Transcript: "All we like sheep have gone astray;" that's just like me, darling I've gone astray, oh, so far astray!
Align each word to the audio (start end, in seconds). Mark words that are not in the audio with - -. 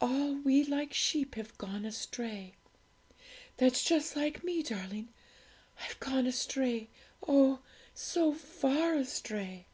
"All 0.00 0.36
we 0.36 0.64
like 0.64 0.94
sheep 0.94 1.34
have 1.34 1.58
gone 1.58 1.84
astray;" 1.84 2.54
that's 3.58 3.84
just 3.84 4.16
like 4.16 4.42
me, 4.42 4.62
darling 4.62 5.10
I've 5.82 6.00
gone 6.00 6.26
astray, 6.26 6.88
oh, 7.28 7.58
so 7.92 8.32
far 8.32 8.94
astray! 8.94 9.66